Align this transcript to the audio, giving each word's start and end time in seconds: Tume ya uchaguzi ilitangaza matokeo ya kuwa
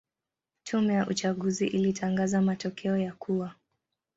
Tume 0.63 0.93
ya 0.93 1.07
uchaguzi 1.07 1.67
ilitangaza 1.67 2.41
matokeo 2.41 2.97
ya 2.97 3.13
kuwa 3.13 3.55